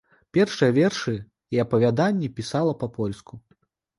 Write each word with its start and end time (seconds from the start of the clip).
Першыя 0.35 0.69
вершы 0.77 1.11
і 1.57 1.61
апавяданні 1.65 2.31
пісала 2.39 2.73
па-польску. 2.85 3.41